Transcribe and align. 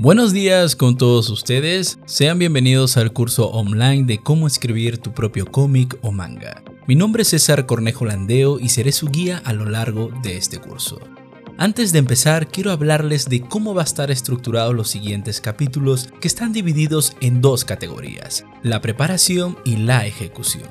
Buenos 0.00 0.32
días 0.32 0.76
con 0.76 0.96
todos 0.96 1.28
ustedes, 1.28 1.98
sean 2.06 2.38
bienvenidos 2.38 2.96
al 2.96 3.12
curso 3.12 3.48
online 3.48 4.04
de 4.04 4.22
cómo 4.22 4.46
escribir 4.46 4.98
tu 4.98 5.12
propio 5.12 5.50
cómic 5.50 5.98
o 6.02 6.12
manga. 6.12 6.62
Mi 6.86 6.94
nombre 6.94 7.22
es 7.22 7.30
César 7.30 7.66
Cornejo 7.66 8.04
Landeo 8.04 8.60
y 8.60 8.68
seré 8.68 8.92
su 8.92 9.08
guía 9.08 9.42
a 9.44 9.52
lo 9.52 9.64
largo 9.64 10.12
de 10.22 10.36
este 10.36 10.60
curso. 10.60 11.00
Antes 11.56 11.90
de 11.90 11.98
empezar, 11.98 12.46
quiero 12.46 12.70
hablarles 12.70 13.28
de 13.28 13.40
cómo 13.40 13.74
va 13.74 13.82
a 13.82 13.86
estar 13.86 14.12
estructurado 14.12 14.72
los 14.72 14.88
siguientes 14.88 15.40
capítulos 15.40 16.10
que 16.20 16.28
están 16.28 16.52
divididos 16.52 17.14
en 17.20 17.40
dos 17.40 17.64
categorías, 17.64 18.44
la 18.62 18.80
preparación 18.80 19.58
y 19.64 19.78
la 19.78 20.06
ejecución. 20.06 20.68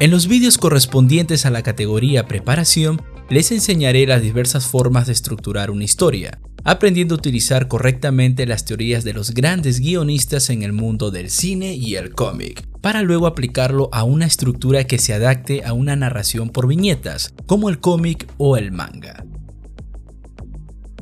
En 0.00 0.10
los 0.10 0.26
vídeos 0.26 0.58
correspondientes 0.58 1.46
a 1.46 1.50
la 1.50 1.62
categoría 1.62 2.26
preparación, 2.26 3.02
les 3.30 3.52
enseñaré 3.52 4.06
las 4.08 4.22
diversas 4.22 4.66
formas 4.66 5.06
de 5.06 5.12
estructurar 5.12 5.70
una 5.70 5.84
historia, 5.84 6.40
aprendiendo 6.64 7.14
a 7.14 7.18
utilizar 7.18 7.68
correctamente 7.68 8.44
las 8.44 8.64
teorías 8.64 9.04
de 9.04 9.12
los 9.12 9.32
grandes 9.32 9.78
guionistas 9.78 10.50
en 10.50 10.64
el 10.64 10.72
mundo 10.72 11.12
del 11.12 11.30
cine 11.30 11.74
y 11.74 11.94
el 11.94 12.12
cómic, 12.12 12.66
para 12.80 13.02
luego 13.02 13.28
aplicarlo 13.28 13.88
a 13.92 14.02
una 14.02 14.26
estructura 14.26 14.82
que 14.84 14.98
se 14.98 15.14
adapte 15.14 15.64
a 15.64 15.74
una 15.74 15.94
narración 15.94 16.50
por 16.50 16.66
viñetas, 16.66 17.32
como 17.46 17.68
el 17.68 17.78
cómic 17.78 18.26
o 18.36 18.56
el 18.56 18.72
manga. 18.72 19.24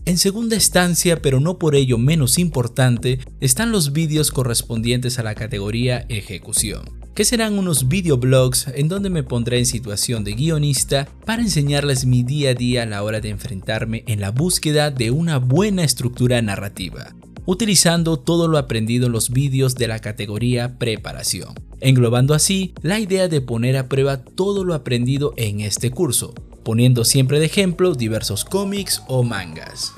En 0.08 0.16
segunda 0.16 0.54
instancia, 0.54 1.20
pero 1.20 1.38
no 1.38 1.58
por 1.58 1.74
ello 1.74 1.98
menos 1.98 2.38
importante, 2.38 3.18
están 3.40 3.72
los 3.72 3.92
vídeos 3.92 4.30
correspondientes 4.30 5.18
a 5.18 5.22
la 5.22 5.34
categoría 5.34 6.06
ejecución 6.08 6.80
que 7.14 7.26
serán 7.26 7.58
unos 7.58 7.88
videoblogs 7.88 8.68
en 8.74 8.88
donde 8.88 9.10
me 9.10 9.22
pondré 9.22 9.58
en 9.58 9.66
situación 9.66 10.24
de 10.24 10.32
guionista 10.32 11.08
para 11.26 11.42
enseñarles 11.42 12.06
mi 12.06 12.22
día 12.22 12.50
a 12.50 12.54
día 12.54 12.84
a 12.84 12.86
la 12.86 13.02
hora 13.02 13.20
de 13.20 13.28
enfrentarme 13.28 14.04
en 14.06 14.20
la 14.20 14.30
búsqueda 14.30 14.90
de 14.90 15.10
una 15.10 15.38
buena 15.38 15.84
estructura 15.84 16.40
narrativa, 16.40 17.14
utilizando 17.44 18.18
todo 18.18 18.48
lo 18.48 18.56
aprendido 18.56 19.06
en 19.06 19.12
los 19.12 19.28
vídeos 19.28 19.74
de 19.74 19.88
la 19.88 19.98
categoría 19.98 20.78
preparación, 20.78 21.52
englobando 21.80 22.32
así 22.32 22.72
la 22.80 22.98
idea 22.98 23.28
de 23.28 23.42
poner 23.42 23.76
a 23.76 23.88
prueba 23.88 24.22
todo 24.22 24.64
lo 24.64 24.72
aprendido 24.72 25.34
en 25.36 25.60
este 25.60 25.90
curso, 25.90 26.32
poniendo 26.62 27.04
siempre 27.04 27.40
de 27.40 27.46
ejemplo 27.46 27.94
diversos 27.94 28.44
cómics 28.44 29.02
o 29.08 29.22
mangas. 29.24 29.97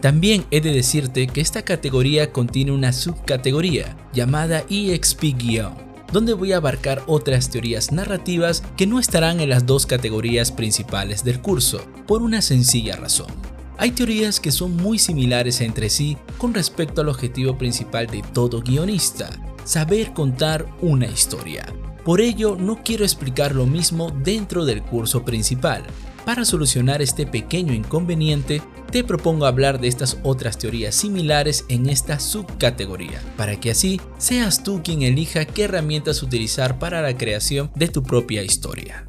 También 0.00 0.46
he 0.50 0.62
de 0.62 0.72
decirte 0.72 1.26
que 1.26 1.42
esta 1.42 1.62
categoría 1.62 2.32
contiene 2.32 2.72
una 2.72 2.92
subcategoría 2.92 3.96
llamada 4.14 4.64
EXP-, 4.68 5.74
donde 6.10 6.32
voy 6.32 6.52
a 6.52 6.56
abarcar 6.56 7.02
otras 7.06 7.50
teorías 7.50 7.92
narrativas 7.92 8.62
que 8.78 8.86
no 8.86 8.98
estarán 8.98 9.40
en 9.40 9.50
las 9.50 9.66
dos 9.66 9.84
categorías 9.84 10.52
principales 10.52 11.22
del 11.22 11.40
curso, 11.40 11.84
por 12.06 12.22
una 12.22 12.40
sencilla 12.40 12.96
razón. 12.96 13.28
Hay 13.76 13.92
teorías 13.92 14.40
que 14.40 14.52
son 14.52 14.76
muy 14.76 14.98
similares 14.98 15.60
entre 15.60 15.90
sí 15.90 16.16
con 16.38 16.54
respecto 16.54 17.02
al 17.02 17.08
objetivo 17.08 17.56
principal 17.58 18.06
de 18.06 18.22
todo 18.22 18.62
guionista, 18.62 19.30
saber 19.64 20.12
contar 20.14 20.66
una 20.80 21.06
historia. 21.06 21.66
Por 22.04 22.22
ello, 22.22 22.56
no 22.58 22.82
quiero 22.82 23.04
explicar 23.04 23.54
lo 23.54 23.66
mismo 23.66 24.10
dentro 24.10 24.64
del 24.64 24.82
curso 24.82 25.24
principal, 25.24 25.84
para 26.30 26.44
solucionar 26.44 27.02
este 27.02 27.26
pequeño 27.26 27.74
inconveniente, 27.74 28.62
te 28.92 29.02
propongo 29.02 29.46
hablar 29.46 29.80
de 29.80 29.88
estas 29.88 30.16
otras 30.22 30.58
teorías 30.58 30.94
similares 30.94 31.64
en 31.68 31.88
esta 31.88 32.20
subcategoría, 32.20 33.20
para 33.36 33.58
que 33.58 33.72
así 33.72 34.00
seas 34.16 34.62
tú 34.62 34.80
quien 34.84 35.02
elija 35.02 35.44
qué 35.44 35.64
herramientas 35.64 36.22
utilizar 36.22 36.78
para 36.78 37.02
la 37.02 37.16
creación 37.16 37.72
de 37.74 37.88
tu 37.88 38.04
propia 38.04 38.44
historia. 38.44 39.04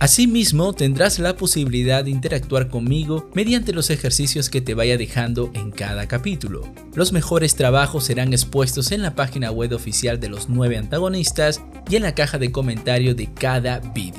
Asimismo, 0.00 0.72
tendrás 0.72 1.18
la 1.18 1.36
posibilidad 1.36 2.02
de 2.02 2.12
interactuar 2.12 2.68
conmigo 2.68 3.28
mediante 3.34 3.74
los 3.74 3.90
ejercicios 3.90 4.48
que 4.48 4.62
te 4.62 4.72
vaya 4.72 4.96
dejando 4.96 5.50
en 5.52 5.70
cada 5.70 6.08
capítulo. 6.08 6.66
Los 6.94 7.12
mejores 7.12 7.56
trabajos 7.56 8.04
serán 8.04 8.32
expuestos 8.32 8.90
en 8.92 9.02
la 9.02 9.14
página 9.14 9.50
web 9.50 9.74
oficial 9.74 10.18
de 10.18 10.30
los 10.30 10.48
nueve 10.48 10.78
antagonistas 10.78 11.60
y 11.90 11.96
en 11.96 12.04
la 12.04 12.14
caja 12.14 12.38
de 12.38 12.50
comentario 12.50 13.14
de 13.14 13.34
cada 13.34 13.80
vídeo. 13.80 14.17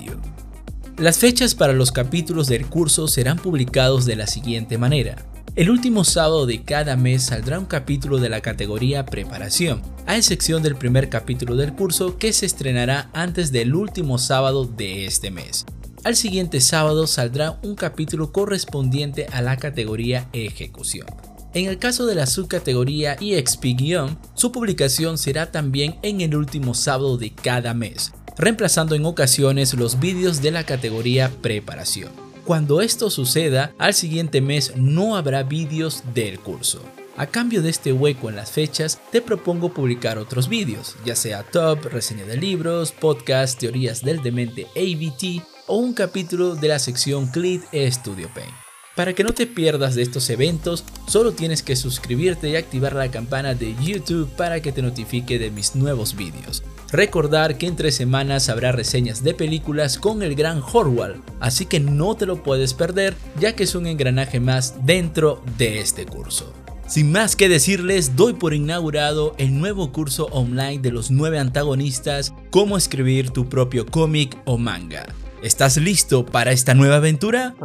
Las 1.00 1.18
fechas 1.18 1.56
para 1.56 1.72
los 1.72 1.94
capítulos 1.94 2.48
del 2.48 2.66
curso 2.66 3.08
serán 3.08 3.38
publicados 3.38 4.06
de 4.06 4.18
la 4.18 4.28
siguiente 4.28 4.78
manera. 4.78 5.26
El 5.56 5.70
último 5.70 6.04
sábado 6.04 6.46
de 6.46 6.64
cada 6.64 6.98
mes 6.98 7.24
saldrá 7.24 7.58
un 7.58 7.68
capítulo 7.68 8.18
de 8.18 8.28
la 8.28 8.42
categoría 8.42 9.06
Preparación, 9.06 9.82
a 10.08 10.18
excepción 10.18 10.62
del 10.62 10.76
primer 10.76 11.08
capítulo 11.08 11.56
del 11.56 11.74
curso 11.74 12.18
que 12.18 12.34
se 12.34 12.46
estrenará 12.46 13.10
antes 13.14 13.54
del 13.54 13.76
último 13.76 14.18
sábado 14.18 14.66
de 14.66 15.06
este 15.06 15.32
mes. 15.32 15.66
Al 16.04 16.18
siguiente 16.18 16.60
sábado 16.60 17.08
saldrá 17.08 17.62
un 17.64 17.76
capítulo 17.76 18.34
correspondiente 18.34 19.28
a 19.32 19.42
la 19.42 19.56
categoría 19.56 20.28
Ejecución. 20.34 21.08
En 21.54 21.66
el 21.66 21.80
caso 21.80 22.06
de 22.06 22.16
la 22.16 22.28
subcategoría 22.28 23.18
EXP- 23.18 24.18
su 24.36 24.52
publicación 24.52 25.18
será 25.18 25.50
también 25.52 25.96
en 26.04 26.20
el 26.22 26.36
último 26.36 26.74
sábado 26.74 27.18
de 27.18 27.32
cada 27.32 27.74
mes, 27.74 28.12
reemplazando 28.40 28.96
en 28.96 29.06
ocasiones 29.06 29.74
los 29.74 30.00
vídeos 30.00 30.42
de 30.42 30.52
la 30.52 30.64
categoría 30.64 31.30
preparación. 31.42 32.12
Cuando 32.46 32.82
esto 32.82 33.12
suceda, 33.12 33.74
al 33.78 33.94
siguiente 33.94 34.42
mes 34.42 34.74
no 34.76 35.16
habrá 35.18 35.44
vídeos 35.44 36.04
del 36.16 36.40
curso. 36.40 36.82
A 37.18 37.28
cambio 37.28 37.62
de 37.62 37.70
este 37.70 37.92
hueco 37.92 38.30
en 38.30 38.38
las 38.38 38.52
fechas, 38.52 39.00
te 39.12 39.22
propongo 39.22 39.74
publicar 39.74 40.18
otros 40.18 40.48
vídeos, 40.48 40.96
ya 41.06 41.18
sea 41.18 41.44
top, 41.44 41.84
reseña 41.92 42.26
de 42.26 42.38
libros, 42.38 42.94
podcast, 42.94 43.60
teorías 43.60 44.02
del 44.02 44.24
demente 44.24 44.68
ABT 44.76 45.44
o 45.68 45.76
un 45.76 45.94
capítulo 45.94 46.56
de 46.56 46.70
la 46.70 46.80
sección 46.80 47.28
Clit 47.28 47.64
Studio 47.74 48.30
Paint. 48.34 48.69
Para 49.00 49.14
que 49.14 49.24
no 49.24 49.32
te 49.32 49.48
pierdas 49.48 49.96
de 49.96 50.02
estos 50.02 50.30
eventos, 50.30 50.84
solo 51.08 51.32
tienes 51.32 51.64
que 51.64 51.78
suscribirte 51.78 52.50
y 52.50 52.58
activar 52.58 52.96
la 52.96 53.10
campana 53.10 53.56
de 53.56 53.74
YouTube 53.82 54.28
para 54.36 54.62
que 54.62 54.74
te 54.74 54.82
notifique 54.82 55.40
de 55.40 55.52
mis 55.52 55.74
nuevos 55.74 56.18
vídeos. 56.18 56.64
Recordar 56.92 57.58
que 57.58 57.68
en 57.68 57.78
tres 57.78 57.96
semanas 57.96 58.50
habrá 58.50 58.74
reseñas 58.74 59.24
de 59.24 59.34
películas 59.34 59.98
con 59.98 60.22
el 60.22 60.36
gran 60.36 60.62
Horwell, 60.62 61.22
así 61.40 61.66
que 61.66 61.80
no 61.80 62.16
te 62.16 62.26
lo 62.26 62.44
puedes 62.44 62.74
perder 62.74 63.16
ya 63.40 63.56
que 63.56 63.64
es 63.64 63.74
un 63.74 63.88
engranaje 63.88 64.42
más 64.42 64.86
dentro 64.86 65.42
de 65.58 65.80
este 65.80 66.06
curso. 66.06 66.52
Sin 66.86 67.10
más 67.10 67.38
que 67.38 67.48
decirles, 67.48 68.18
doy 68.18 68.34
por 68.34 68.54
inaugurado 68.54 69.34
el 69.38 69.58
nuevo 69.58 69.94
curso 69.94 70.26
online 70.26 70.80
de 70.80 70.92
los 70.92 71.10
nueve 71.10 71.40
antagonistas, 71.40 72.34
cómo 72.50 72.76
escribir 72.78 73.30
tu 73.30 73.48
propio 73.48 73.86
cómic 73.86 74.38
o 74.44 74.58
manga. 74.58 75.06
¿Estás 75.42 75.78
listo 75.78 76.26
para 76.26 76.52
esta 76.52 76.74
nueva 76.74 76.98
aventura? 76.98 77.56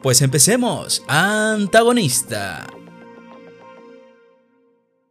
Pues 0.00 0.22
empecemos, 0.22 1.02
antagonista. 1.08 2.66